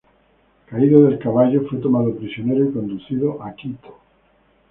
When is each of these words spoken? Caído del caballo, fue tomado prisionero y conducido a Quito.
Caído 0.65 1.03
del 1.03 1.19
caballo, 1.19 1.61
fue 1.69 1.77
tomado 1.77 2.15
prisionero 2.15 2.65
y 2.65 2.71
conducido 2.71 3.43
a 3.43 3.53
Quito. 3.53 3.99